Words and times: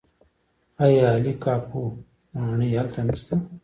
آیا 0.83 1.03
عالي 1.11 1.33
قاپو 1.43 1.81
ماڼۍ 2.35 2.69
هلته 2.79 2.99
نشته؟ 3.07 3.35